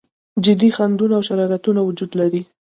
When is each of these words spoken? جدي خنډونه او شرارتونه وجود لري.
جدي 0.45 0.69
خنډونه 0.75 1.13
او 1.17 1.23
شرارتونه 1.29 1.81
وجود 1.83 2.11
لري. 2.19 2.41